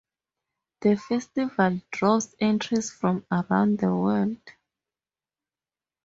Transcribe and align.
The 0.81 0.95
festival 0.97 1.79
draws 1.91 2.33
entries 2.39 2.89
from 2.89 3.23
around 3.31 3.77
the 3.77 3.95
world. 3.95 4.37